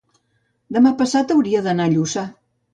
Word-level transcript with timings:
demà 0.77 0.95
passat 1.03 1.35
hauria 1.37 1.63
d'anar 1.69 1.89
a 1.91 1.95
Lluçà. 1.95 2.29